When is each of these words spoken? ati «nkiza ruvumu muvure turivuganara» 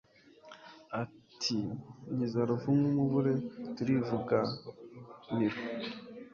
ati 1.01 1.57
«nkiza 2.13 2.41
ruvumu 2.49 2.87
muvure 2.97 3.33
turivuganara» 3.75 5.57